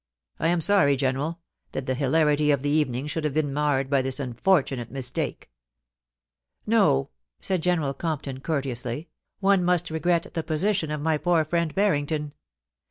[0.39, 1.39] I am sorry, General,
[1.73, 5.51] that the hilarity of the evening should have been marred by this unfortunate mistake.'
[6.11, 11.71] * No,' said General Compton, courteously;* one must regret the position of my poor friend
[11.77, 12.29] Harrington.
[12.29, 12.33] Mr.